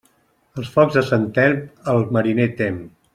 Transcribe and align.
Els 0.61 0.71
focs 0.77 0.97
de 0.99 1.03
Sant 1.11 1.27
Elm, 1.43 1.61
el 1.95 2.01
mariner 2.17 2.49
tem. 2.63 2.81